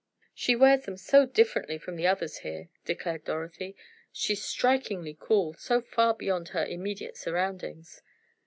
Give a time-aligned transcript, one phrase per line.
[0.33, 3.75] "She wears them so differently from the others here," declared Dorothy.
[4.11, 8.01] "She's strikingly cool, so far beyond her immediate surroundings."